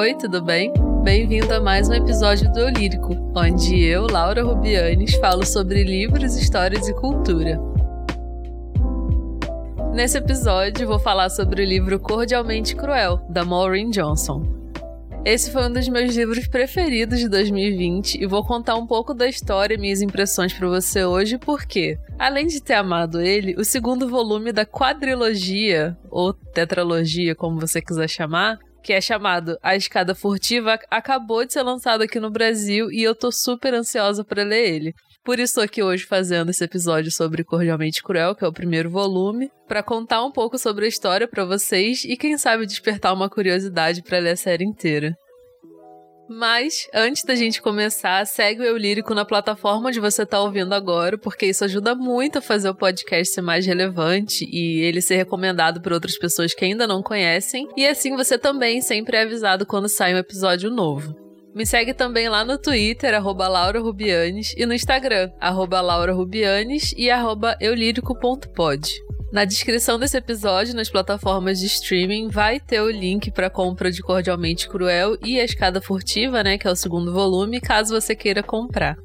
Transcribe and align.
Oi, 0.00 0.14
tudo 0.14 0.40
bem? 0.40 0.72
Bem-vindo 1.04 1.52
a 1.52 1.60
mais 1.60 1.90
um 1.90 1.92
episódio 1.92 2.50
do 2.50 2.60
Eu 2.60 2.70
Lírico, 2.70 3.14
onde 3.36 3.84
eu, 3.84 4.06
Laura 4.10 4.42
Rubianes, 4.42 5.14
falo 5.16 5.44
sobre 5.44 5.84
livros, 5.84 6.36
histórias 6.36 6.88
e 6.88 6.94
cultura. 6.94 7.60
Nesse 9.92 10.16
episódio, 10.16 10.86
vou 10.86 10.98
falar 10.98 11.28
sobre 11.28 11.62
o 11.62 11.66
livro 11.66 12.00
Cordialmente 12.00 12.74
Cruel, 12.74 13.20
da 13.28 13.44
Maureen 13.44 13.90
Johnson. 13.90 14.42
Esse 15.22 15.50
foi 15.50 15.66
um 15.66 15.72
dos 15.74 15.86
meus 15.86 16.16
livros 16.16 16.48
preferidos 16.48 17.18
de 17.18 17.28
2020 17.28 18.22
e 18.22 18.26
vou 18.26 18.42
contar 18.42 18.76
um 18.76 18.86
pouco 18.86 19.12
da 19.12 19.28
história 19.28 19.74
e 19.74 19.78
minhas 19.78 20.00
impressões 20.00 20.54
para 20.54 20.66
você 20.66 21.04
hoje, 21.04 21.36
porque, 21.36 21.98
além 22.18 22.46
de 22.46 22.62
ter 22.62 22.72
amado 22.72 23.20
ele, 23.20 23.54
o 23.58 23.64
segundo 23.66 24.08
volume 24.08 24.50
da 24.50 24.64
quadrilogia, 24.64 25.94
ou 26.10 26.32
tetralogia, 26.32 27.34
como 27.34 27.60
você 27.60 27.82
quiser 27.82 28.08
chamar, 28.08 28.58
que 28.82 28.92
é 28.92 29.00
chamado 29.00 29.56
A 29.62 29.76
Escada 29.76 30.14
Furtiva, 30.14 30.78
acabou 30.90 31.44
de 31.44 31.52
ser 31.52 31.62
lançado 31.62 32.02
aqui 32.02 32.18
no 32.18 32.30
Brasil 32.30 32.90
e 32.90 33.02
eu 33.02 33.14
tô 33.14 33.30
super 33.30 33.74
ansiosa 33.74 34.24
para 34.24 34.42
ler 34.42 34.68
ele. 34.68 34.94
Por 35.22 35.38
isso 35.38 35.54
tô 35.54 35.60
aqui 35.60 35.82
hoje 35.82 36.04
fazendo 36.04 36.50
esse 36.50 36.64
episódio 36.64 37.12
sobre 37.12 37.44
Cordialmente 37.44 38.02
Cruel, 38.02 38.34
que 38.34 38.44
é 38.44 38.48
o 38.48 38.52
primeiro 38.52 38.88
volume, 38.88 39.50
para 39.68 39.82
contar 39.82 40.24
um 40.24 40.32
pouco 40.32 40.58
sobre 40.58 40.86
a 40.86 40.88
história 40.88 41.28
para 41.28 41.44
vocês 41.44 42.04
e 42.04 42.16
quem 42.16 42.38
sabe 42.38 42.66
despertar 42.66 43.12
uma 43.12 43.28
curiosidade 43.28 44.02
para 44.02 44.18
ler 44.18 44.30
a 44.30 44.36
série 44.36 44.64
inteira. 44.64 45.14
Mas, 46.32 46.86
antes 46.94 47.24
da 47.24 47.34
gente 47.34 47.60
começar, 47.60 48.24
segue 48.24 48.60
o 48.60 48.64
Eu 48.64 48.76
Lírico 48.76 49.12
na 49.16 49.24
plataforma 49.24 49.88
onde 49.88 49.98
você 49.98 50.22
está 50.22 50.40
ouvindo 50.40 50.72
agora, 50.72 51.18
porque 51.18 51.46
isso 51.46 51.64
ajuda 51.64 51.92
muito 51.96 52.38
a 52.38 52.40
fazer 52.40 52.68
o 52.68 52.74
podcast 52.74 53.34
ser 53.34 53.40
mais 53.40 53.66
relevante 53.66 54.48
e 54.48 54.78
ele 54.78 55.02
ser 55.02 55.16
recomendado 55.16 55.80
por 55.80 55.92
outras 55.92 56.16
pessoas 56.16 56.54
que 56.54 56.64
ainda 56.64 56.86
não 56.86 57.02
conhecem. 57.02 57.68
E 57.76 57.84
assim 57.84 58.14
você 58.16 58.38
também 58.38 58.80
sempre 58.80 59.16
é 59.16 59.22
avisado 59.22 59.66
quando 59.66 59.88
sai 59.88 60.14
um 60.14 60.18
episódio 60.18 60.70
novo. 60.70 61.16
Me 61.52 61.66
segue 61.66 61.92
também 61.92 62.28
lá 62.28 62.44
no 62.44 62.56
Twitter, 62.56 63.12
arroba 63.12 63.48
Laura 63.48 63.80
Rubianes, 63.80 64.54
e 64.56 64.64
no 64.64 64.72
Instagram, 64.72 65.32
arroba 65.40 65.80
Laura 65.80 66.12
Rubianes 66.12 66.94
e 66.96 67.10
arroba 67.10 67.56
eulírico.pod. 67.60 69.09
Na 69.32 69.44
descrição 69.44 69.96
desse 69.96 70.16
episódio, 70.16 70.74
nas 70.74 70.90
plataformas 70.90 71.60
de 71.60 71.66
streaming, 71.66 72.28
vai 72.28 72.58
ter 72.58 72.80
o 72.80 72.90
link 72.90 73.30
para 73.30 73.48
compra 73.48 73.88
de 73.88 74.02
Cordialmente 74.02 74.68
Cruel 74.68 75.16
e 75.24 75.38
A 75.38 75.44
Escada 75.44 75.80
Furtiva, 75.80 76.42
né, 76.42 76.58
que 76.58 76.66
é 76.66 76.70
o 76.70 76.74
segundo 76.74 77.12
volume, 77.12 77.60
caso 77.60 77.94
você 77.94 78.16
queira 78.16 78.42
comprar. 78.42 78.96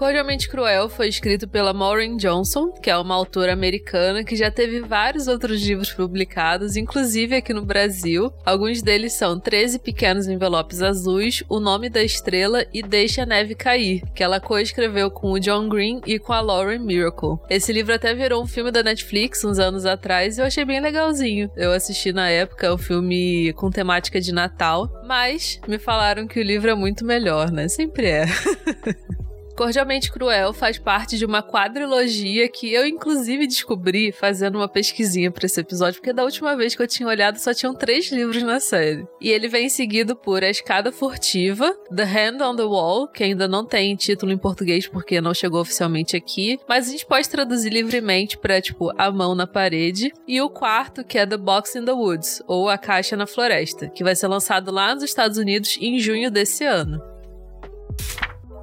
Cordialmente 0.00 0.48
Cruel 0.48 0.88
foi 0.88 1.08
escrito 1.08 1.46
pela 1.46 1.74
Maureen 1.74 2.16
Johnson, 2.16 2.70
que 2.70 2.88
é 2.88 2.96
uma 2.96 3.14
autora 3.14 3.52
americana 3.52 4.24
que 4.24 4.34
já 4.34 4.50
teve 4.50 4.80
vários 4.80 5.28
outros 5.28 5.62
livros 5.62 5.92
publicados, 5.92 6.74
inclusive 6.74 7.36
aqui 7.36 7.52
no 7.52 7.66
Brasil. 7.66 8.32
Alguns 8.42 8.80
deles 8.80 9.12
são 9.12 9.38
13 9.38 9.78
Pequenos 9.78 10.26
Envelopes 10.26 10.80
Azuis, 10.80 11.44
O 11.50 11.60
Nome 11.60 11.90
da 11.90 12.02
Estrela 12.02 12.64
e 12.72 12.82
Deixa 12.82 13.24
a 13.24 13.26
Neve 13.26 13.54
Cair, 13.54 14.02
que 14.14 14.22
ela 14.22 14.40
coescreveu 14.40 15.10
com 15.10 15.32
o 15.32 15.38
John 15.38 15.68
Green 15.68 16.00
e 16.06 16.18
com 16.18 16.32
a 16.32 16.40
Lauren 16.40 16.78
Miracle. 16.78 17.36
Esse 17.50 17.70
livro 17.70 17.92
até 17.92 18.14
virou 18.14 18.42
um 18.42 18.46
filme 18.46 18.70
da 18.70 18.82
Netflix 18.82 19.44
uns 19.44 19.58
anos 19.58 19.84
atrás 19.84 20.38
e 20.38 20.40
eu 20.40 20.46
achei 20.46 20.64
bem 20.64 20.80
legalzinho. 20.80 21.50
Eu 21.54 21.72
assisti 21.72 22.10
na 22.10 22.30
época, 22.30 22.72
um 22.72 22.78
filme 22.78 23.52
com 23.52 23.68
temática 23.68 24.18
de 24.18 24.32
Natal, 24.32 24.90
mas 25.06 25.60
me 25.68 25.78
falaram 25.78 26.26
que 26.26 26.40
o 26.40 26.42
livro 26.42 26.70
é 26.70 26.74
muito 26.74 27.04
melhor, 27.04 27.50
né? 27.50 27.68
Sempre 27.68 28.06
é. 28.06 28.24
Cordialmente 29.60 30.10
Cruel 30.10 30.54
faz 30.54 30.78
parte 30.78 31.18
de 31.18 31.26
uma 31.26 31.42
quadrilogia 31.42 32.48
que 32.48 32.72
eu, 32.72 32.86
inclusive, 32.86 33.46
descobri 33.46 34.10
fazendo 34.10 34.56
uma 34.56 34.66
pesquisinha 34.66 35.30
para 35.30 35.44
esse 35.44 35.60
episódio, 35.60 36.00
porque 36.00 36.14
da 36.14 36.24
última 36.24 36.56
vez 36.56 36.74
que 36.74 36.80
eu 36.80 36.88
tinha 36.88 37.06
olhado 37.06 37.36
só 37.36 37.52
tinham 37.52 37.74
três 37.74 38.10
livros 38.10 38.42
na 38.42 38.58
série. 38.58 39.06
E 39.20 39.28
ele 39.28 39.48
vem 39.48 39.68
seguido 39.68 40.16
por 40.16 40.42
A 40.42 40.48
Escada 40.48 40.90
Furtiva, 40.90 41.76
The 41.94 42.04
Hand 42.04 42.40
on 42.42 42.56
the 42.56 42.62
Wall, 42.62 43.06
que 43.06 43.22
ainda 43.22 43.46
não 43.46 43.62
tem 43.62 43.94
título 43.96 44.32
em 44.32 44.38
português 44.38 44.88
porque 44.88 45.20
não 45.20 45.34
chegou 45.34 45.60
oficialmente 45.60 46.16
aqui, 46.16 46.58
mas 46.66 46.88
a 46.88 46.92
gente 46.92 47.04
pode 47.04 47.28
traduzir 47.28 47.68
livremente 47.68 48.38
para 48.38 48.62
tipo 48.62 48.90
A 48.96 49.10
Mão 49.10 49.34
na 49.34 49.46
Parede, 49.46 50.10
e 50.26 50.40
o 50.40 50.48
quarto, 50.48 51.04
que 51.04 51.18
é 51.18 51.26
The 51.26 51.36
Box 51.36 51.76
in 51.76 51.84
the 51.84 51.92
Woods, 51.92 52.42
ou 52.46 52.70
A 52.70 52.78
Caixa 52.78 53.14
na 53.14 53.26
Floresta, 53.26 53.90
que 53.90 54.02
vai 54.02 54.16
ser 54.16 54.28
lançado 54.28 54.70
lá 54.70 54.94
nos 54.94 55.04
Estados 55.04 55.36
Unidos 55.36 55.76
em 55.78 55.98
junho 55.98 56.30
desse 56.30 56.64
ano. 56.64 57.09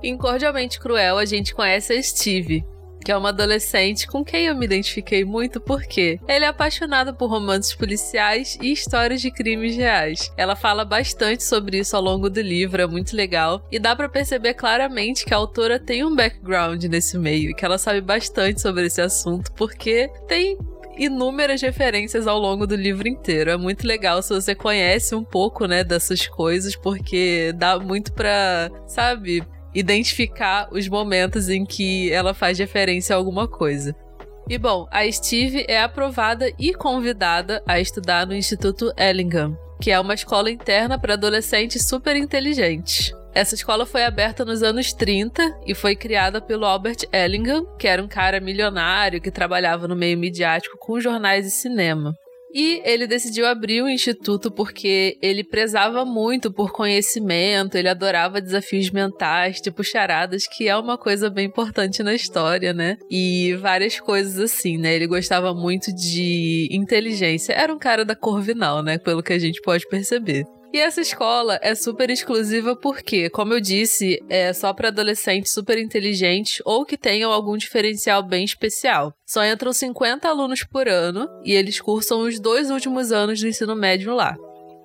Em 0.01 0.15
Cordialmente 0.15 0.79
Cruel, 0.79 1.17
a 1.17 1.25
gente 1.25 1.55
conhece 1.55 1.93
a 1.93 2.01
Steve, 2.01 2.63
que 3.03 3.11
é 3.11 3.17
uma 3.17 3.29
adolescente 3.29 4.05
com 4.05 4.23
quem 4.23 4.45
eu 4.45 4.55
me 4.55 4.65
identifiquei 4.65 5.25
muito 5.25 5.59
porque 5.59 6.19
ele 6.27 6.45
é 6.45 6.47
apaixonado 6.47 7.15
por 7.15 7.29
romances 7.29 7.73
policiais 7.73 8.57
e 8.61 8.71
histórias 8.71 9.21
de 9.21 9.31
crimes 9.31 9.75
reais. 9.75 10.31
Ela 10.37 10.55
fala 10.55 10.85
bastante 10.85 11.43
sobre 11.43 11.79
isso 11.79 11.95
ao 11.95 12.01
longo 12.01 12.29
do 12.29 12.41
livro, 12.41 12.81
é 12.81 12.85
muito 12.85 13.15
legal 13.15 13.65
e 13.71 13.79
dá 13.79 13.95
para 13.95 14.07
perceber 14.07 14.53
claramente 14.53 15.25
que 15.25 15.33
a 15.33 15.37
autora 15.37 15.79
tem 15.79 16.03
um 16.03 16.15
background 16.15 16.83
nesse 16.83 17.17
meio 17.17 17.49
e 17.49 17.53
que 17.55 17.65
ela 17.65 17.77
sabe 17.77 18.01
bastante 18.01 18.61
sobre 18.61 18.85
esse 18.85 19.01
assunto 19.01 19.51
porque 19.53 20.09
tem 20.27 20.57
inúmeras 20.97 21.61
referências 21.61 22.27
ao 22.27 22.39
longo 22.39 22.67
do 22.67 22.75
livro 22.75 23.07
inteiro. 23.07 23.51
É 23.51 23.57
muito 23.57 23.85
legal 23.85 24.21
se 24.21 24.33
você 24.33 24.53
conhece 24.53 25.15
um 25.15 25.23
pouco, 25.23 25.65
né, 25.65 25.83
dessas 25.83 26.27
coisas, 26.27 26.75
porque 26.75 27.53
dá 27.55 27.79
muito 27.79 28.11
pra, 28.13 28.69
sabe, 28.87 29.43
identificar 29.73 30.67
os 30.71 30.87
momentos 30.87 31.49
em 31.49 31.65
que 31.65 32.11
ela 32.11 32.33
faz 32.33 32.59
referência 32.59 33.15
a 33.15 33.17
alguma 33.17 33.47
coisa. 33.47 33.95
E 34.49 34.57
bom, 34.57 34.87
a 34.91 35.09
Steve 35.11 35.65
é 35.67 35.81
aprovada 35.81 36.51
e 36.57 36.73
convidada 36.73 37.61
a 37.67 37.79
estudar 37.79 38.25
no 38.25 38.33
Instituto 38.33 38.93
Ellingham, 38.97 39.57
que 39.81 39.91
é 39.91 39.99
uma 39.99 40.13
escola 40.13 40.49
interna 40.49 40.97
para 40.97 41.15
adolescentes 41.15 41.85
super 41.85 42.15
inteligentes. 42.15 43.11
Essa 43.33 43.55
escola 43.55 43.85
foi 43.85 44.03
aberta 44.03 44.43
nos 44.43 44.63
anos 44.63 44.93
30 44.93 45.59
e 45.65 45.75
foi 45.75 45.95
criada 45.95 46.41
pelo 46.41 46.65
Albert 46.65 47.07
Ellingham, 47.11 47.65
que 47.77 47.87
era 47.87 48.01
um 48.01 48.07
cara 48.07 48.39
milionário 48.39 49.21
que 49.21 49.29
trabalhava 49.29 49.87
no 49.87 49.95
meio 49.95 50.17
midiático 50.17 50.77
com 50.79 50.99
jornais 50.99 51.45
e 51.45 51.51
cinema. 51.51 52.15
E 52.53 52.81
ele 52.85 53.07
decidiu 53.07 53.45
abrir 53.45 53.81
o 53.81 53.89
instituto 53.89 54.49
porque 54.49 55.17
ele 55.21 55.43
prezava 55.43 56.05
muito 56.05 56.51
por 56.51 56.71
conhecimento, 56.71 57.75
ele 57.75 57.89
adorava 57.89 58.41
desafios 58.41 58.89
mentais, 58.89 59.59
tipo 59.59 59.83
charadas, 59.83 60.47
que 60.47 60.67
é 60.67 60.77
uma 60.77 60.97
coisa 60.97 61.29
bem 61.29 61.47
importante 61.47 62.01
na 62.01 62.13
história, 62.13 62.73
né? 62.73 62.97
E 63.09 63.53
várias 63.55 63.99
coisas 63.99 64.39
assim, 64.39 64.77
né? 64.77 64.95
Ele 64.95 65.07
gostava 65.07 65.53
muito 65.53 65.93
de 65.93 66.67
inteligência. 66.71 67.53
Era 67.53 67.73
um 67.73 67.79
cara 67.79 68.05
da 68.05 68.15
Corvinal, 68.15 68.81
né? 68.81 68.97
Pelo 68.97 69.21
que 69.21 69.33
a 69.33 69.39
gente 69.39 69.61
pode 69.61 69.85
perceber. 69.87 70.45
E 70.73 70.79
essa 70.79 71.01
escola 71.01 71.59
é 71.61 71.73
super 71.73 72.09
exclusiva 72.09 72.75
porque, 72.75 73.29
como 73.29 73.53
eu 73.53 73.61
disse, 73.61 74.19
é 74.29 74.51
só 74.51 74.73
para 74.73 74.89
adolescentes 74.89 75.51
super 75.51 75.77
inteligentes 75.77 76.61
ou 76.65 76.85
que 76.85 76.97
tenham 76.97 77.31
algum 77.31 77.55
diferencial 77.55 78.21
bem 78.21 78.43
especial. 78.43 79.13
Só 79.25 79.45
entram 79.45 79.71
50 79.71 80.27
alunos 80.27 80.63
por 80.63 80.87
ano 80.87 81.27
e 81.43 81.53
eles 81.53 81.79
cursam 81.79 82.21
os 82.21 82.39
dois 82.39 82.69
últimos 82.69 83.11
anos 83.11 83.39
do 83.39 83.47
ensino 83.47 83.75
médio 83.75 84.13
lá. 84.13 84.35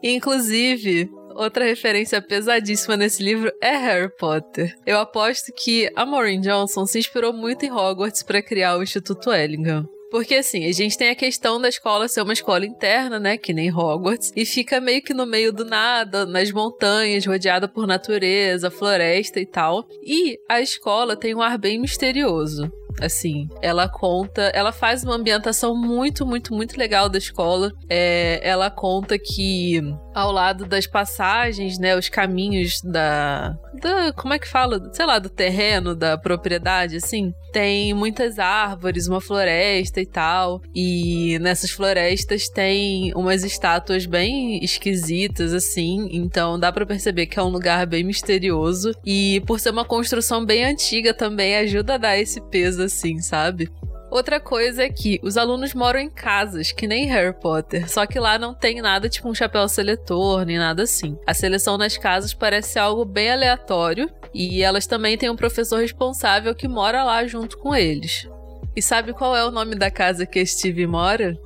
inclusive, 0.02 1.10
Outra 1.34 1.64
referência 1.64 2.20
pesadíssima 2.20 2.96
nesse 2.96 3.22
livro 3.22 3.50
é 3.60 3.74
Harry 3.76 4.10
Potter. 4.18 4.74
Eu 4.84 4.98
aposto 4.98 5.52
que 5.56 5.90
a 5.96 6.04
Maureen 6.04 6.40
Johnson 6.40 6.84
se 6.84 6.98
inspirou 6.98 7.32
muito 7.32 7.64
em 7.64 7.72
Hogwarts 7.72 8.22
para 8.22 8.42
criar 8.42 8.76
o 8.76 8.82
Instituto 8.82 9.32
Ellingham. 9.32 9.88
Porque 10.12 10.34
assim, 10.34 10.66
a 10.66 10.72
gente 10.72 10.98
tem 10.98 11.08
a 11.08 11.14
questão 11.14 11.58
da 11.58 11.70
escola 11.70 12.06
ser 12.06 12.20
uma 12.20 12.34
escola 12.34 12.66
interna, 12.66 13.18
né? 13.18 13.38
Que 13.38 13.54
nem 13.54 13.74
Hogwarts. 13.74 14.30
E 14.36 14.44
fica 14.44 14.78
meio 14.78 15.00
que 15.00 15.14
no 15.14 15.24
meio 15.24 15.50
do 15.50 15.64
nada, 15.64 16.26
nas 16.26 16.52
montanhas, 16.52 17.24
rodeada 17.24 17.66
por 17.66 17.86
natureza, 17.86 18.70
floresta 18.70 19.40
e 19.40 19.46
tal. 19.46 19.88
E 20.04 20.38
a 20.46 20.60
escola 20.60 21.16
tem 21.16 21.34
um 21.34 21.40
ar 21.40 21.56
bem 21.56 21.80
misterioso. 21.80 22.70
Assim, 23.00 23.48
ela 23.60 23.88
conta, 23.88 24.50
ela 24.54 24.72
faz 24.72 25.04
uma 25.04 25.14
ambientação 25.14 25.74
muito, 25.74 26.26
muito, 26.26 26.54
muito 26.54 26.78
legal 26.78 27.08
da 27.08 27.18
escola. 27.18 27.72
É, 27.88 28.40
ela 28.42 28.70
conta 28.70 29.18
que 29.18 29.80
ao 30.14 30.30
lado 30.30 30.66
das 30.66 30.86
passagens, 30.86 31.78
né, 31.78 31.96
os 31.96 32.08
caminhos 32.08 32.80
da, 32.82 33.56
da, 33.80 34.12
como 34.12 34.34
é 34.34 34.38
que 34.38 34.48
fala, 34.48 34.80
sei 34.92 35.06
lá, 35.06 35.18
do 35.18 35.28
terreno, 35.28 35.94
da 35.94 36.18
propriedade, 36.18 36.96
assim, 36.96 37.32
tem 37.52 37.92
muitas 37.92 38.38
árvores, 38.38 39.06
uma 39.06 39.20
floresta 39.20 40.00
e 40.00 40.06
tal. 40.06 40.60
E 40.74 41.38
nessas 41.40 41.70
florestas 41.70 42.48
tem 42.48 43.12
umas 43.14 43.44
estátuas 43.44 44.06
bem 44.06 44.58
esquisitas, 44.64 45.52
assim. 45.52 46.08
Então 46.10 46.58
dá 46.58 46.72
para 46.72 46.86
perceber 46.86 47.26
que 47.26 47.38
é 47.38 47.42
um 47.42 47.50
lugar 47.50 47.86
bem 47.86 48.02
misterioso. 48.02 48.92
E 49.04 49.42
por 49.46 49.60
ser 49.60 49.70
uma 49.70 49.84
construção 49.84 50.44
bem 50.44 50.64
antiga 50.64 51.12
também 51.12 51.56
ajuda 51.56 51.94
a 51.94 51.98
dar 51.98 52.18
esse 52.18 52.40
peso, 52.48 52.81
assim, 52.82 53.20
sabe? 53.20 53.70
Outra 54.10 54.38
coisa 54.38 54.82
é 54.82 54.90
que 54.90 55.18
os 55.22 55.38
alunos 55.38 55.72
moram 55.72 55.98
em 55.98 56.10
casas, 56.10 56.70
que 56.70 56.86
nem 56.86 57.06
Harry 57.06 57.32
Potter, 57.32 57.90
só 57.90 58.04
que 58.04 58.20
lá 58.20 58.38
não 58.38 58.52
tem 58.52 58.82
nada 58.82 59.08
tipo 59.08 59.26
um 59.26 59.34
chapéu 59.34 59.66
seletor, 59.66 60.44
nem 60.44 60.58
nada 60.58 60.82
assim. 60.82 61.16
A 61.26 61.32
seleção 61.32 61.78
nas 61.78 61.96
casas 61.96 62.34
parece 62.34 62.78
algo 62.78 63.06
bem 63.06 63.32
aleatório 63.32 64.10
e 64.34 64.62
elas 64.62 64.86
também 64.86 65.16
têm 65.16 65.30
um 65.30 65.36
professor 65.36 65.80
responsável 65.80 66.54
que 66.54 66.68
mora 66.68 67.02
lá 67.02 67.26
junto 67.26 67.56
com 67.56 67.74
eles. 67.74 68.28
E 68.76 68.82
sabe 68.82 69.14
qual 69.14 69.34
é 69.34 69.46
o 69.46 69.50
nome 69.50 69.76
da 69.76 69.90
casa 69.90 70.26
que 70.26 70.44
Steve 70.44 70.86
mora? 70.86 71.38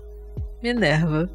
Minerva. 0.61 1.31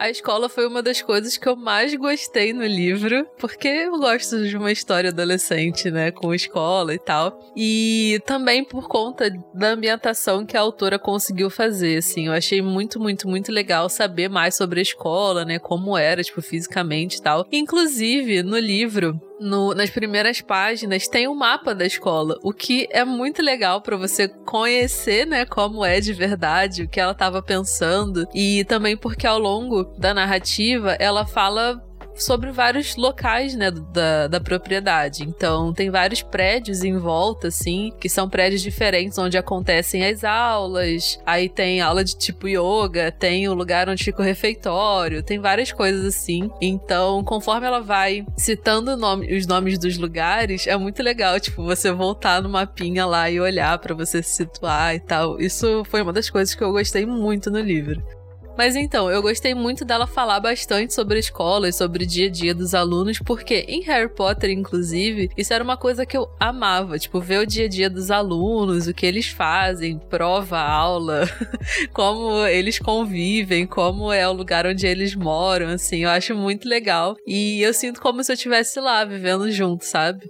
A 0.00 0.08
escola 0.08 0.48
foi 0.48 0.66
uma 0.66 0.82
das 0.82 1.02
coisas 1.02 1.36
que 1.36 1.46
eu 1.46 1.54
mais 1.54 1.94
gostei 1.94 2.54
no 2.54 2.64
livro, 2.64 3.26
porque 3.38 3.68
eu 3.68 3.98
gosto 3.98 4.48
de 4.48 4.56
uma 4.56 4.72
história 4.72 5.10
adolescente, 5.10 5.90
né, 5.90 6.10
com 6.10 6.32
escola 6.32 6.94
e 6.94 6.98
tal. 6.98 7.38
E 7.54 8.18
também 8.24 8.64
por 8.64 8.88
conta 8.88 9.30
da 9.52 9.72
ambientação 9.72 10.46
que 10.46 10.56
a 10.56 10.60
autora 10.62 10.98
conseguiu 10.98 11.50
fazer, 11.50 11.98
assim. 11.98 12.28
Eu 12.28 12.32
achei 12.32 12.62
muito, 12.62 12.98
muito, 12.98 13.28
muito 13.28 13.52
legal 13.52 13.90
saber 13.90 14.30
mais 14.30 14.54
sobre 14.54 14.80
a 14.80 14.82
escola, 14.82 15.44
né, 15.44 15.58
como 15.58 15.94
era, 15.98 16.22
tipo, 16.22 16.40
fisicamente 16.40 17.18
e 17.18 17.22
tal. 17.22 17.46
Inclusive, 17.52 18.42
no 18.42 18.58
livro, 18.58 19.20
no, 19.40 19.74
nas 19.74 19.88
primeiras 19.88 20.40
páginas 20.40 21.08
tem 21.08 21.26
um 21.26 21.34
mapa 21.34 21.74
da 21.74 21.86
escola, 21.86 22.36
o 22.42 22.52
que 22.52 22.86
é 22.90 23.04
muito 23.04 23.42
legal 23.42 23.80
para 23.80 23.96
você 23.96 24.28
conhecer, 24.28 25.26
né, 25.26 25.46
como 25.46 25.84
é 25.84 25.98
de 26.00 26.12
verdade, 26.12 26.82
o 26.82 26.88
que 26.88 27.00
ela 27.00 27.12
estava 27.12 27.42
pensando. 27.42 28.26
E 28.34 28.64
também 28.64 28.96
porque 28.96 29.26
ao 29.26 29.38
longo 29.38 29.84
da 29.98 30.12
narrativa 30.12 30.92
ela 31.00 31.26
fala 31.26 31.82
sobre 32.22 32.50
vários 32.52 32.96
locais, 32.96 33.54
né, 33.54 33.70
da, 33.70 34.28
da 34.28 34.40
propriedade. 34.40 35.22
Então, 35.24 35.72
tem 35.72 35.90
vários 35.90 36.22
prédios 36.22 36.84
em 36.84 36.96
volta, 36.96 37.48
assim, 37.48 37.92
que 38.00 38.08
são 38.08 38.28
prédios 38.28 38.62
diferentes 38.62 39.18
onde 39.18 39.38
acontecem 39.38 40.04
as 40.04 40.24
aulas. 40.24 41.18
Aí 41.24 41.48
tem 41.48 41.80
aula 41.80 42.04
de 42.04 42.16
tipo 42.16 42.48
yoga, 42.48 43.10
tem 43.10 43.48
o 43.48 43.54
lugar 43.54 43.88
onde 43.88 44.04
fica 44.04 44.22
o 44.22 44.24
refeitório, 44.24 45.22
tem 45.22 45.38
várias 45.38 45.72
coisas 45.72 46.04
assim. 46.04 46.50
Então, 46.60 47.24
conforme 47.24 47.66
ela 47.66 47.80
vai 47.80 48.24
citando 48.36 48.96
nome, 48.96 49.34
os 49.36 49.46
nomes 49.46 49.78
dos 49.78 49.96
lugares, 49.96 50.66
é 50.66 50.76
muito 50.76 51.02
legal, 51.02 51.38
tipo, 51.40 51.62
você 51.64 51.90
voltar 51.90 52.42
no 52.42 52.48
mapinha 52.48 53.06
lá 53.06 53.30
e 53.30 53.40
olhar 53.40 53.78
para 53.78 53.94
você 53.94 54.22
se 54.22 54.30
situar 54.36 54.94
e 54.94 55.00
tal. 55.00 55.40
Isso 55.40 55.82
foi 55.84 56.02
uma 56.02 56.12
das 56.12 56.28
coisas 56.28 56.54
que 56.54 56.62
eu 56.62 56.72
gostei 56.72 57.06
muito 57.06 57.50
no 57.50 57.60
livro. 57.60 58.19
Mas 58.60 58.76
então, 58.76 59.10
eu 59.10 59.22
gostei 59.22 59.54
muito 59.54 59.86
dela 59.86 60.06
falar 60.06 60.38
bastante 60.38 60.92
sobre 60.92 61.16
a 61.16 61.18
escola 61.18 61.66
e 61.66 61.72
sobre 61.72 62.04
o 62.04 62.06
dia 62.06 62.26
a 62.26 62.30
dia 62.30 62.54
dos 62.54 62.74
alunos, 62.74 63.18
porque 63.18 63.64
em 63.66 63.80
Harry 63.84 64.10
Potter, 64.10 64.50
inclusive, 64.50 65.30
isso 65.34 65.54
era 65.54 65.64
uma 65.64 65.78
coisa 65.78 66.04
que 66.04 66.14
eu 66.14 66.28
amava, 66.38 66.98
tipo, 66.98 67.18
ver 67.22 67.38
o 67.38 67.46
dia 67.46 67.64
a 67.64 67.68
dia 67.70 67.88
dos 67.88 68.10
alunos, 68.10 68.86
o 68.86 68.92
que 68.92 69.06
eles 69.06 69.28
fazem, 69.28 69.98
prova, 69.98 70.58
aula, 70.58 71.26
como 71.94 72.46
eles 72.48 72.78
convivem, 72.78 73.66
como 73.66 74.12
é 74.12 74.28
o 74.28 74.32
lugar 74.34 74.66
onde 74.66 74.86
eles 74.86 75.14
moram, 75.14 75.68
assim, 75.68 76.04
eu 76.04 76.10
acho 76.10 76.34
muito 76.34 76.68
legal. 76.68 77.16
E 77.26 77.62
eu 77.62 77.72
sinto 77.72 77.98
como 77.98 78.22
se 78.22 78.30
eu 78.30 78.34
estivesse 78.34 78.78
lá, 78.78 79.06
vivendo 79.06 79.50
junto, 79.50 79.86
sabe? 79.86 80.20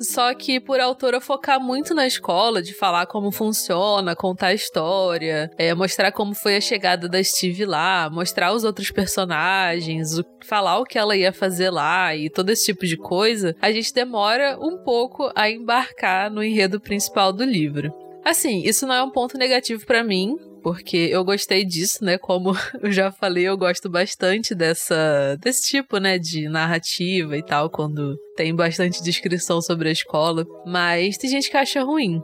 Só 0.00 0.32
que 0.32 0.60
por 0.60 0.78
a 0.78 0.84
autora 0.84 1.20
focar 1.20 1.60
muito 1.60 1.94
na 1.94 2.06
escola, 2.06 2.62
de 2.62 2.72
falar 2.72 3.06
como 3.06 3.32
funciona, 3.32 4.14
contar 4.14 4.48
a 4.48 4.54
história, 4.54 5.50
é, 5.58 5.74
mostrar 5.74 6.12
como 6.12 6.34
foi 6.34 6.56
a 6.56 6.60
chegada 6.60 7.08
da 7.08 7.22
Steve 7.22 7.64
lá, 7.64 8.08
mostrar 8.10 8.52
os 8.52 8.62
outros 8.62 8.90
personagens, 8.92 10.18
o, 10.18 10.24
falar 10.44 10.78
o 10.78 10.84
que 10.84 10.98
ela 10.98 11.16
ia 11.16 11.32
fazer 11.32 11.70
lá 11.70 12.14
e 12.14 12.30
todo 12.30 12.50
esse 12.50 12.66
tipo 12.66 12.86
de 12.86 12.96
coisa, 12.96 13.56
a 13.60 13.72
gente 13.72 13.92
demora 13.92 14.56
um 14.60 14.78
pouco 14.84 15.30
a 15.34 15.50
embarcar 15.50 16.30
no 16.30 16.44
enredo 16.44 16.80
principal 16.80 17.32
do 17.32 17.44
livro. 17.44 17.92
Assim, 18.24 18.62
isso 18.64 18.86
não 18.86 18.94
é 18.94 19.02
um 19.02 19.10
ponto 19.10 19.38
negativo 19.38 19.84
para 19.86 20.04
mim, 20.04 20.36
porque 20.62 21.08
eu 21.10 21.24
gostei 21.24 21.64
disso, 21.64 22.04
né? 22.04 22.18
Como 22.18 22.52
eu 22.82 22.90
já 22.90 23.10
falei, 23.10 23.44
eu 23.44 23.56
gosto 23.56 23.88
bastante 23.88 24.54
dessa 24.54 25.36
desse 25.40 25.68
tipo, 25.68 25.98
né, 25.98 26.18
de 26.18 26.48
narrativa 26.48 27.36
e 27.36 27.42
tal, 27.42 27.70
quando 27.70 28.16
tem 28.36 28.54
bastante 28.54 29.02
descrição 29.02 29.60
sobre 29.60 29.88
a 29.88 29.92
escola, 29.92 30.44
mas 30.66 31.16
tem 31.16 31.30
gente 31.30 31.50
que 31.50 31.56
acha 31.56 31.82
ruim. 31.82 32.20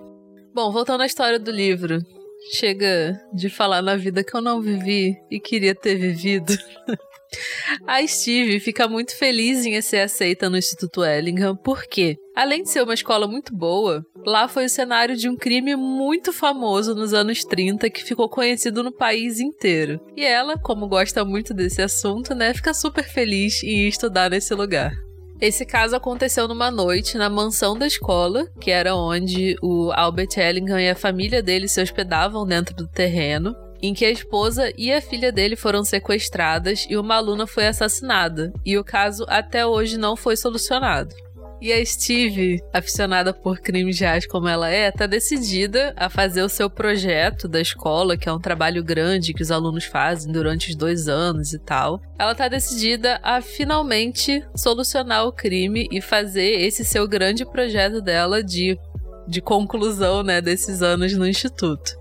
Bom, 0.55 0.71
voltando 0.71 1.03
à 1.03 1.07
história 1.07 1.39
do 1.39 1.51
livro, 1.51 1.99
chega 2.53 3.19
de 3.33 3.49
falar 3.49 3.83
na 3.83 3.97
vida 3.97 4.25
que 4.25 4.35
eu 4.35 4.41
não 4.41 4.61
vivi 4.61 5.17
e 5.31 5.41
queria 5.41 5.75
ter 5.75 5.97
vivido. 5.97 6.57
A 7.87 8.07
Steve 8.07 8.61
fica 8.61 8.87
muito 8.89 9.17
feliz 9.17 9.65
em 9.65 9.81
ser 9.81 10.01
aceita 10.01 10.49
no 10.49 10.57
Instituto 10.57 11.05
Ellingham, 11.05 11.57
porque, 11.57 12.17
além 12.35 12.63
de 12.63 12.71
ser 12.71 12.83
uma 12.83 12.95
escola 12.95 13.27
muito 13.27 13.55
boa, 13.55 14.05
lá 14.25 14.49
foi 14.49 14.67
o 14.67 14.71
cenário 14.71 15.17
de 15.17 15.29
um 15.29 15.37
crime 15.37 15.75
muito 15.77 16.33
famoso 16.33 16.95
nos 16.95 17.13
anos 17.13 17.45
30 17.45 17.91
que 17.91 18.05
ficou 18.05 18.29
conhecido 18.29 18.83
no 18.83 18.93
país 18.93 19.41
inteiro. 19.41 20.01
E 20.17 20.25
ela, 20.25 20.59
como 20.59 20.89
gosta 20.89 21.25
muito 21.25 21.53
desse 21.53 21.83
assunto, 21.83 22.35
né, 22.35 22.55
fica 22.55 22.73
super 22.73 23.05
feliz 23.05 23.63
em 23.63 23.89
estudar 23.89 24.31
nesse 24.31 24.55
lugar. 24.55 25.04
Esse 25.41 25.67
caso 25.67 25.97
aconteceu 25.97 26.49
numa 26.49 26.71
noite 26.71 27.19
na 27.19 27.29
mansão 27.29 27.77
da 27.77 27.87
escola, 27.87 28.47
que 28.61 28.71
era 28.71 28.95
onde 28.95 29.57
o 29.61 29.91
Albert 29.93 30.39
Ellingham 30.39 30.81
e 30.81 30.89
a 30.89 30.97
família 30.97 31.43
dele 31.43 31.69
se 31.69 31.83
hospedavam 31.83 32.47
dentro 32.47 32.75
do 32.75 32.87
terreno 32.87 33.55
em 33.87 33.93
que 33.93 34.07
a 34.07 34.11
esposa 34.11 34.73
e 34.79 34.91
a 34.91 35.03
filha 35.03 35.31
dele 35.31 35.57
foram 35.57 35.85
sequestradas 35.85 36.87
e 36.89 36.97
uma 36.97 37.17
aluna 37.17 37.47
foi 37.47 37.67
assassinada, 37.67 38.51
e 38.65 38.79
o 38.79 38.85
caso 38.85 39.27
até 39.29 39.67
hoje 39.67 39.99
não 39.99 40.17
foi 40.17 40.39
solucionado. 40.39 41.15
E 41.65 41.73
a 41.73 41.83
Steve, 41.83 42.63
aficionada 42.75 43.33
por 43.33 43.59
crimes 43.59 43.99
reais 43.99 44.27
como 44.27 44.47
ela 44.47 44.69
é, 44.69 44.91
tá 44.91 45.07
decidida 45.07 45.95
a 45.97 46.11
fazer 46.11 46.43
o 46.43 46.49
seu 46.51 46.69
projeto 46.69 47.49
da 47.49 47.59
escola, 47.59 48.19
que 48.19 48.29
é 48.29 48.33
um 48.35 48.39
trabalho 48.39 48.85
grande 48.85 49.33
que 49.33 49.41
os 49.41 49.51
alunos 49.51 49.85
fazem 49.87 50.31
durante 50.31 50.69
os 50.69 50.77
dois 50.77 51.09
anos 51.09 51.55
e 51.55 51.59
tal. 51.59 52.03
Ela 52.19 52.35
tá 52.35 52.49
decidida 52.49 53.19
a 53.23 53.41
finalmente 53.41 54.45
solucionar 54.55 55.25
o 55.25 55.33
crime 55.33 55.89
e 55.91 56.03
fazer 56.03 56.61
esse 56.61 56.85
seu 56.85 57.09
grande 57.09 57.47
projeto 57.47 58.03
dela 58.03 58.45
de, 58.45 58.79
de 59.27 59.41
conclusão, 59.41 60.23
né, 60.23 60.43
desses 60.43 60.83
anos 60.83 61.15
no 61.15 61.27
instituto. 61.27 61.97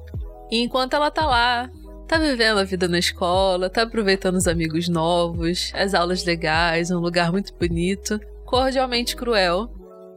E 0.51 0.61
enquanto 0.61 0.93
ela 0.93 1.09
tá 1.09 1.25
lá, 1.25 1.69
tá 2.05 2.17
vivendo 2.17 2.57
a 2.57 2.65
vida 2.65 2.89
na 2.89 2.99
escola, 2.99 3.69
tá 3.69 3.83
aproveitando 3.83 4.35
os 4.35 4.45
amigos 4.45 4.89
novos, 4.89 5.71
as 5.73 5.93
aulas 5.93 6.25
legais, 6.25 6.91
um 6.91 6.99
lugar 6.99 7.31
muito 7.31 7.53
bonito, 7.55 8.19
cordialmente 8.53 9.15
cruel, 9.15 9.67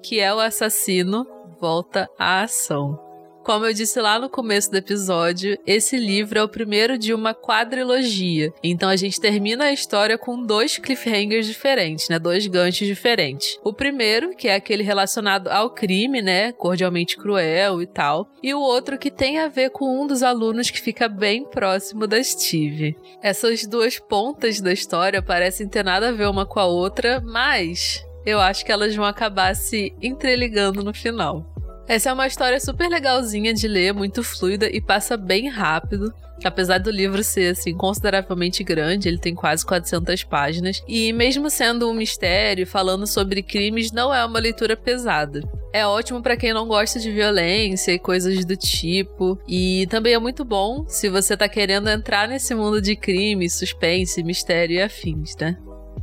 que 0.03 0.21
é 0.21 0.31
o 0.31 0.39
assassino, 0.39 1.27
volta 1.59 2.07
à 2.19 2.43
ação. 2.43 3.01
Como 3.43 3.65
eu 3.65 3.73
disse 3.73 3.99
lá 3.99 4.19
no 4.19 4.29
começo 4.29 4.71
do 4.71 4.77
episódio, 4.77 5.57
esse 5.67 5.97
livro 5.97 6.39
é 6.39 6.43
o 6.43 6.49
primeiro 6.49 6.99
de 6.99 7.15
uma 7.15 7.33
quadrilogia. 7.33 8.53
Então 8.63 8.91
a 8.91 8.97
gente 8.97 9.19
termina 9.19 9.65
a 9.65 9.73
história 9.73 10.19
com 10.19 10.45
dois 10.45 10.77
cliffhangers 10.77 11.47
diferentes, 11.47 12.11
né? 12.11 12.19
Dois 12.19 12.47
ganchos 12.47 12.87
diferentes. 12.87 13.59
O 13.65 13.73
primeiro, 13.73 14.37
que 14.37 14.49
é 14.49 14.55
aquele 14.57 14.83
relacionado 14.83 15.49
ao 15.49 15.71
crime, 15.71 16.21
né? 16.21 16.53
Cordialmente 16.53 17.17
cruel 17.17 17.81
e 17.81 17.87
tal. 17.87 18.29
E 18.43 18.53
o 18.53 18.61
outro 18.61 18.99
que 18.99 19.11
tem 19.11 19.39
a 19.39 19.49
ver 19.49 19.71
com 19.71 19.99
um 19.99 20.07
dos 20.07 20.23
alunos 20.23 20.69
que 20.69 20.81
fica 20.81 21.09
bem 21.09 21.43
próximo 21.43 22.07
da 22.07 22.23
Steve. 22.23 22.99
Essas 23.23 23.67
duas 23.67 23.99
pontas 23.99 24.61
da 24.61 24.75
história 24.75 25.23
parecem 25.23 25.67
ter 25.67 25.83
nada 25.83 26.11
a 26.11 26.13
ver 26.13 26.29
uma 26.29 26.45
com 26.45 26.61
a 26.61 26.67
outra, 26.67 27.23
mas 27.25 28.06
eu 28.27 28.41
acho 28.41 28.65
que 28.65 28.73
elas 28.73 28.95
vão 28.95 29.05
acabar 29.05 29.55
se 29.55 29.95
entreligando 30.03 30.83
no 30.83 30.93
final. 30.93 31.47
Essa 31.89 32.11
é 32.11 32.13
uma 32.13 32.27
história 32.27 32.59
super 32.59 32.89
legalzinha 32.89 33.55
de 33.55 33.69
ler, 33.69 33.95
muito 33.95 34.25
fluida 34.25 34.69
e 34.69 34.81
passa 34.81 35.17
bem 35.17 35.49
rápido. 35.49 36.13
Apesar 36.45 36.79
do 36.79 36.91
livro 36.91 37.23
ser 37.23 37.53
assim 37.53 37.75
consideravelmente 37.75 38.63
grande, 38.65 39.09
ele 39.09 39.19
tem 39.19 39.35
quase 39.35 39.65
400 39.65 40.25
páginas 40.25 40.83
e 40.87 41.13
mesmo 41.13 41.49
sendo 41.49 41.89
um 41.89 41.95
mistério, 41.95 42.67
falando 42.67 43.07
sobre 43.07 43.43
crimes, 43.43 43.93
não 43.93 44.13
é 44.13 44.23
uma 44.25 44.41
leitura 44.41 44.77
pesada. 44.77 45.49
É 45.73 45.87
ótimo 45.87 46.21
para 46.21 46.37
quem 46.37 46.53
não 46.53 46.67
gosta 46.67 46.99
de 46.99 47.11
violência 47.11 47.93
e 47.93 47.99
coisas 47.99 48.45
do 48.45 48.57
tipo, 48.57 49.39
e 49.47 49.87
também 49.89 50.15
é 50.15 50.19
muito 50.19 50.45
bom 50.45 50.85
se 50.89 51.09
você 51.09 51.37
tá 51.37 51.49
querendo 51.49 51.89
entrar 51.89 52.29
nesse 52.29 52.55
mundo 52.55 52.83
de 52.83 52.97
crime, 52.97 53.49
suspense, 53.49 54.23
mistério 54.23 54.75
e 54.75 54.83
afins, 54.83 55.37
né? 55.37 55.57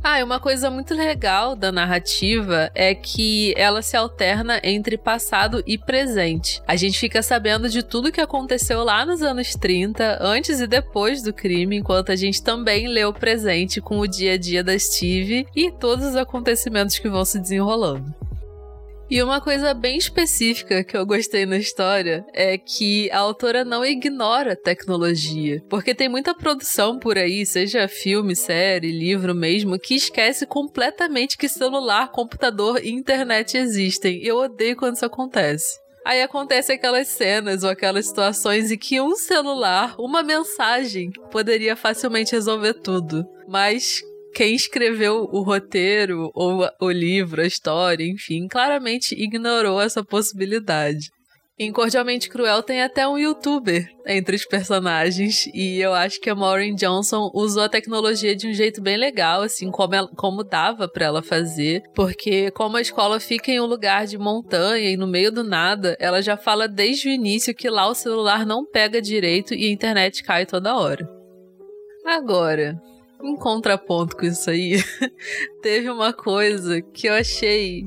Ah, 0.06 0.20
e 0.20 0.22
uma 0.22 0.38
coisa 0.38 0.70
muito 0.70 0.92
legal 0.92 1.56
da 1.56 1.72
narrativa 1.72 2.70
é 2.74 2.94
que 2.94 3.54
ela 3.56 3.80
se 3.80 3.96
alterna 3.96 4.60
entre 4.62 4.98
passado 4.98 5.64
e 5.66 5.78
presente. 5.78 6.60
A 6.68 6.76
gente 6.76 6.98
fica 6.98 7.22
sabendo 7.22 7.70
de 7.70 7.82
tudo 7.82 8.12
que 8.12 8.20
aconteceu 8.20 8.84
lá 8.84 9.06
nos 9.06 9.22
anos 9.22 9.54
30, 9.54 10.18
antes 10.20 10.60
e 10.60 10.66
depois 10.66 11.22
do 11.22 11.32
crime, 11.32 11.78
enquanto 11.78 12.12
a 12.12 12.16
gente 12.16 12.42
também 12.42 12.86
lê 12.86 13.02
o 13.06 13.14
presente 13.14 13.80
com 13.80 13.98
o 13.98 14.06
dia 14.06 14.34
a 14.34 14.36
dia 14.36 14.62
da 14.62 14.78
Steve 14.78 15.46
e 15.56 15.72
todos 15.72 16.04
os 16.04 16.16
acontecimentos 16.16 16.98
que 16.98 17.08
vão 17.08 17.24
se 17.24 17.40
desenrolando. 17.40 18.14
E 19.14 19.22
uma 19.22 19.40
coisa 19.40 19.72
bem 19.72 19.96
específica 19.96 20.82
que 20.82 20.96
eu 20.96 21.06
gostei 21.06 21.46
na 21.46 21.56
história 21.56 22.26
é 22.32 22.58
que 22.58 23.08
a 23.12 23.20
autora 23.20 23.64
não 23.64 23.84
ignora 23.84 24.56
tecnologia, 24.56 25.62
porque 25.70 25.94
tem 25.94 26.08
muita 26.08 26.34
produção 26.34 26.98
por 26.98 27.16
aí, 27.16 27.46
seja 27.46 27.86
filme, 27.86 28.34
série, 28.34 28.90
livro 28.90 29.32
mesmo, 29.32 29.78
que 29.78 29.94
esquece 29.94 30.44
completamente 30.44 31.38
que 31.38 31.48
celular, 31.48 32.10
computador 32.10 32.84
e 32.84 32.90
internet 32.90 33.56
existem. 33.56 34.20
Eu 34.20 34.38
odeio 34.38 34.74
quando 34.74 34.96
isso 34.96 35.06
acontece. 35.06 35.78
Aí 36.04 36.20
acontece 36.20 36.72
aquelas 36.72 37.06
cenas 37.06 37.62
ou 37.62 37.70
aquelas 37.70 38.08
situações 38.08 38.72
em 38.72 38.76
que 38.76 39.00
um 39.00 39.14
celular, 39.14 39.94
uma 39.96 40.24
mensagem, 40.24 41.12
poderia 41.30 41.76
facilmente 41.76 42.32
resolver 42.32 42.74
tudo. 42.74 43.24
Mas 43.46 44.02
quem 44.34 44.54
escreveu 44.54 45.28
o 45.30 45.42
roteiro 45.42 46.30
ou 46.34 46.68
o 46.80 46.90
livro, 46.90 47.40
a 47.40 47.46
história, 47.46 48.04
enfim, 48.04 48.48
claramente 48.48 49.14
ignorou 49.14 49.80
essa 49.80 50.04
possibilidade. 50.04 51.08
Em 51.56 51.70
Cordialmente 51.70 52.28
Cruel 52.28 52.64
tem 52.64 52.82
até 52.82 53.06
um 53.06 53.16
youtuber 53.16 53.88
entre 54.04 54.34
os 54.34 54.44
personagens 54.44 55.46
e 55.54 55.78
eu 55.80 55.94
acho 55.94 56.20
que 56.20 56.28
a 56.28 56.34
Maureen 56.34 56.74
Johnson 56.74 57.30
usou 57.32 57.62
a 57.62 57.68
tecnologia 57.68 58.34
de 58.34 58.48
um 58.48 58.52
jeito 58.52 58.82
bem 58.82 58.96
legal, 58.96 59.40
assim, 59.40 59.70
como, 59.70 59.94
ela, 59.94 60.08
como 60.16 60.42
dava 60.42 60.88
para 60.88 61.06
ela 61.06 61.22
fazer, 61.22 61.84
porque 61.94 62.50
como 62.50 62.76
a 62.76 62.80
escola 62.80 63.20
fica 63.20 63.52
em 63.52 63.60
um 63.60 63.66
lugar 63.66 64.04
de 64.04 64.18
montanha 64.18 64.90
e 64.90 64.96
no 64.96 65.06
meio 65.06 65.30
do 65.30 65.44
nada, 65.44 65.96
ela 66.00 66.20
já 66.20 66.36
fala 66.36 66.66
desde 66.66 67.08
o 67.08 67.12
início 67.12 67.54
que 67.54 67.70
lá 67.70 67.86
o 67.86 67.94
celular 67.94 68.44
não 68.44 68.66
pega 68.66 69.00
direito 69.00 69.54
e 69.54 69.66
a 69.66 69.70
internet 69.70 70.24
cai 70.24 70.44
toda 70.44 70.76
hora. 70.76 71.08
Agora, 72.04 72.74
em 73.24 73.36
contraponto 73.36 74.16
com 74.16 74.26
isso 74.26 74.50
aí, 74.50 74.82
teve 75.62 75.88
uma 75.90 76.12
coisa 76.12 76.80
que 76.82 77.08
eu 77.08 77.14
achei 77.14 77.84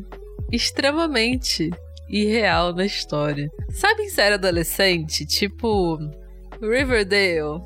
extremamente 0.52 1.70
irreal 2.10 2.74
na 2.74 2.86
história. 2.86 3.52
Sabe 3.70 4.04
em 4.04 4.10
série 4.10 4.36
adolescente? 4.36 5.26
Tipo 5.26 6.00
Riverdale, 6.62 7.62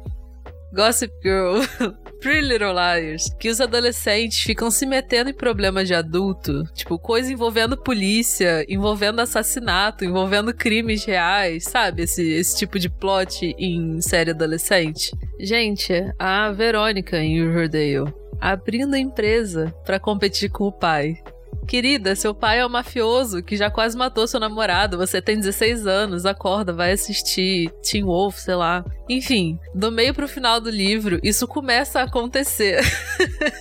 Gossip 0.73 1.13
Girl, 1.23 1.61
Pretty 2.21 2.47
Little 2.47 2.73
Liars, 2.73 3.33
que 3.39 3.49
os 3.49 3.59
adolescentes 3.59 4.39
ficam 4.39 4.69
se 4.69 4.85
metendo 4.85 5.31
em 5.31 5.33
problemas 5.33 5.87
de 5.87 5.95
adulto, 5.95 6.63
tipo 6.73 6.99
coisa 6.99 7.33
envolvendo 7.33 7.75
polícia, 7.75 8.63
envolvendo 8.69 9.19
assassinato, 9.21 10.05
envolvendo 10.05 10.53
crimes 10.53 11.03
reais, 11.03 11.63
sabe? 11.63 12.03
Esse, 12.03 12.31
esse 12.31 12.55
tipo 12.57 12.77
de 12.77 12.89
plot 12.89 13.55
em 13.57 13.99
série 14.01 14.31
adolescente. 14.31 15.11
Gente, 15.39 15.93
a 16.19 16.51
Verônica 16.51 17.17
em 17.17 17.43
Riverdale 17.43 18.21
abrindo 18.41 18.95
a 18.95 18.99
empresa 18.99 19.73
para 19.85 19.99
competir 19.99 20.49
com 20.49 20.65
o 20.65 20.71
pai. 20.71 21.15
Querida, 21.71 22.17
seu 22.17 22.35
pai 22.35 22.59
é 22.59 22.65
um 22.65 22.69
mafioso 22.69 23.41
que 23.41 23.55
já 23.55 23.71
quase 23.71 23.97
matou 23.97 24.27
seu 24.27 24.41
namorado. 24.41 24.97
Você 24.97 25.21
tem 25.21 25.37
16 25.37 25.87
anos, 25.87 26.25
acorda, 26.25 26.73
vai 26.73 26.91
assistir 26.91 27.71
Teen 27.81 28.03
Wolf, 28.03 28.39
sei 28.39 28.55
lá. 28.55 28.83
Enfim, 29.07 29.57
do 29.73 29.89
meio 29.89 30.13
pro 30.13 30.27
final 30.27 30.59
do 30.59 30.69
livro, 30.69 31.17
isso 31.23 31.47
começa 31.47 32.01
a 32.01 32.03
acontecer. 32.03 32.81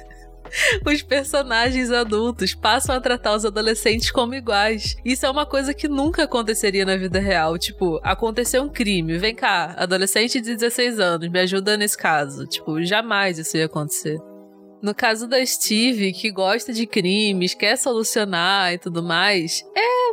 os 0.85 1.03
personagens 1.03 1.93
adultos 1.93 2.53
passam 2.53 2.97
a 2.97 3.01
tratar 3.01 3.37
os 3.37 3.45
adolescentes 3.45 4.11
como 4.11 4.35
iguais. 4.35 4.97
Isso 5.05 5.25
é 5.25 5.31
uma 5.31 5.47
coisa 5.47 5.73
que 5.73 5.87
nunca 5.87 6.25
aconteceria 6.25 6.85
na 6.85 6.97
vida 6.97 7.21
real. 7.21 7.57
Tipo, 7.57 8.01
aconteceu 8.03 8.65
um 8.65 8.69
crime, 8.69 9.19
vem 9.19 9.37
cá, 9.37 9.73
adolescente 9.79 10.41
de 10.41 10.57
16 10.57 10.99
anos, 10.99 11.29
me 11.29 11.39
ajuda 11.39 11.77
nesse 11.77 11.97
caso. 11.97 12.45
Tipo, 12.45 12.83
jamais 12.83 13.39
isso 13.39 13.57
ia 13.57 13.67
acontecer. 13.67 14.19
No 14.83 14.95
caso 14.95 15.27
da 15.27 15.45
Steve, 15.45 16.13
que 16.13 16.31
gosta 16.31 16.73
de 16.73 16.87
crimes, 16.87 17.55
quer 17.55 17.77
solucionar 17.77 18.73
e 18.73 18.79
tudo 18.79 19.03
mais, 19.03 19.65
é 19.77 20.11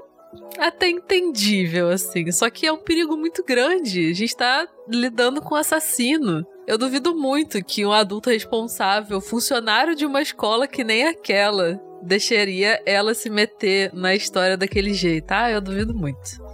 até 0.59 0.89
entendível, 0.89 1.89
assim. 1.89 2.31
Só 2.31 2.49
que 2.49 2.65
é 2.65 2.71
um 2.71 2.77
perigo 2.77 3.15
muito 3.15 3.43
grande. 3.43 4.09
A 4.09 4.13
gente 4.13 4.35
tá 4.35 4.67
lidando 4.89 5.41
com 5.41 5.55
um 5.55 5.57
assassino. 5.57 6.45
Eu 6.65 6.77
duvido 6.77 7.15
muito 7.15 7.63
que 7.63 7.85
um 7.85 7.93
adulto 7.93 8.29
responsável, 8.29 9.21
funcionário 9.21 9.95
de 9.95 10.05
uma 10.05 10.21
escola 10.21 10.67
que 10.67 10.83
nem 10.83 11.07
aquela, 11.07 11.79
deixaria 12.01 12.81
ela 12.85 13.13
se 13.13 13.29
meter 13.29 13.93
na 13.93 14.13
história 14.13 14.57
daquele 14.57 14.93
jeito. 14.93 15.31
Ah, 15.31 15.49
eu 15.49 15.61
duvido 15.61 15.93
muito. 15.93 16.45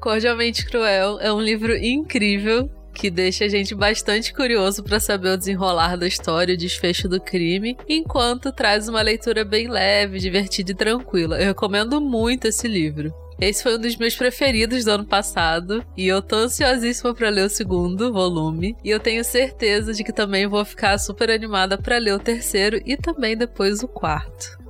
Cordialmente 0.00 0.66
Cruel 0.66 1.18
é 1.20 1.32
um 1.32 1.40
livro 1.40 1.74
incrível 1.76 2.70
que 2.94 3.10
deixa 3.10 3.44
a 3.44 3.48
gente 3.48 3.74
bastante 3.74 4.32
curioso 4.32 4.82
para 4.82 5.00
saber 5.00 5.30
o 5.30 5.36
desenrolar 5.36 5.96
da 5.96 6.06
história 6.06 6.54
o 6.54 6.58
desfecho 6.58 7.08
do 7.08 7.20
crime, 7.20 7.76
enquanto 7.88 8.52
traz 8.52 8.88
uma 8.88 9.02
leitura 9.02 9.44
bem 9.44 9.68
leve, 9.68 10.18
divertida 10.18 10.70
e 10.70 10.74
tranquila. 10.74 11.38
Eu 11.38 11.48
recomendo 11.48 12.00
muito 12.00 12.46
esse 12.46 12.68
livro. 12.68 13.12
Esse 13.40 13.62
foi 13.62 13.76
um 13.76 13.80
dos 13.80 13.96
meus 13.96 14.14
preferidos 14.14 14.84
do 14.84 14.92
ano 14.92 15.04
passado 15.04 15.84
e 15.96 16.06
eu 16.06 16.22
tô 16.22 16.36
ansiosíssima 16.36 17.12
para 17.12 17.30
ler 17.30 17.44
o 17.44 17.50
segundo 17.50 18.12
volume 18.12 18.76
e 18.84 18.90
eu 18.90 19.00
tenho 19.00 19.24
certeza 19.24 19.92
de 19.92 20.04
que 20.04 20.12
também 20.12 20.46
vou 20.46 20.64
ficar 20.64 20.96
super 20.98 21.30
animada 21.30 21.76
para 21.76 21.98
ler 21.98 22.14
o 22.14 22.18
terceiro 22.18 22.80
e 22.86 22.96
também 22.96 23.36
depois 23.36 23.82
o 23.82 23.88
quarto. 23.88 24.63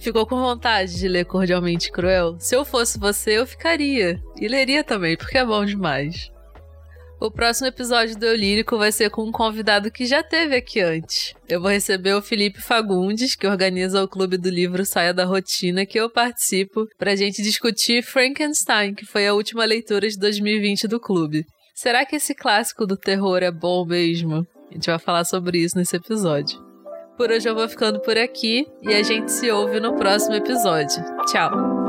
Ficou 0.00 0.26
com 0.26 0.36
vontade 0.40 0.98
de 0.98 1.06
ler 1.06 1.26
Cordialmente 1.26 1.92
Cruel? 1.92 2.36
Se 2.40 2.56
eu 2.56 2.64
fosse 2.64 2.98
você, 2.98 3.38
eu 3.38 3.46
ficaria. 3.46 4.18
E 4.40 4.48
leria 4.48 4.82
também, 4.82 5.14
porque 5.14 5.36
é 5.36 5.44
bom 5.44 5.62
demais. 5.62 6.30
O 7.20 7.30
próximo 7.30 7.66
episódio 7.66 8.18
do 8.18 8.24
Eu 8.24 8.34
Lírico 8.34 8.78
vai 8.78 8.90
ser 8.90 9.10
com 9.10 9.24
um 9.24 9.30
convidado 9.30 9.90
que 9.90 10.06
já 10.06 10.22
teve 10.22 10.56
aqui 10.56 10.80
antes. 10.80 11.34
Eu 11.46 11.60
vou 11.60 11.70
receber 11.70 12.14
o 12.14 12.22
Felipe 12.22 12.62
Fagundes, 12.62 13.36
que 13.36 13.46
organiza 13.46 14.02
o 14.02 14.08
Clube 14.08 14.38
do 14.38 14.48
Livro 14.48 14.86
Saia 14.86 15.12
da 15.12 15.26
Rotina, 15.26 15.84
que 15.84 16.00
eu 16.00 16.08
participo, 16.08 16.86
pra 16.96 17.14
gente 17.14 17.42
discutir 17.42 18.02
Frankenstein, 18.02 18.94
que 18.94 19.04
foi 19.04 19.26
a 19.26 19.34
última 19.34 19.66
leitura 19.66 20.08
de 20.08 20.18
2020 20.18 20.88
do 20.88 20.98
clube. 20.98 21.44
Será 21.74 22.06
que 22.06 22.16
esse 22.16 22.34
clássico 22.34 22.86
do 22.86 22.96
terror 22.96 23.42
é 23.42 23.50
bom 23.50 23.84
mesmo? 23.84 24.46
A 24.70 24.74
gente 24.74 24.86
vai 24.86 24.98
falar 24.98 25.24
sobre 25.24 25.58
isso 25.58 25.76
nesse 25.76 25.96
episódio. 25.96 26.69
Por 27.20 27.30
hoje 27.30 27.46
eu 27.46 27.54
vou 27.54 27.68
ficando 27.68 28.00
por 28.00 28.16
aqui 28.16 28.66
e 28.80 28.94
a 28.94 29.02
gente 29.02 29.30
se 29.30 29.50
ouve 29.50 29.78
no 29.78 29.94
próximo 29.94 30.36
episódio. 30.36 31.04
Tchau! 31.26 31.79